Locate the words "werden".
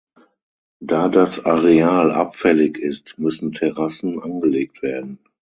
4.81-5.19